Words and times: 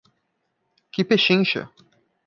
Que 0.93 1.01
pechincha! 1.09 1.63